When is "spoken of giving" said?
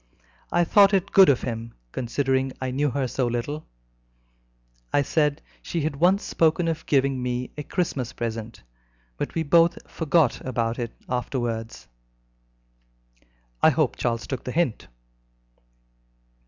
6.23-7.21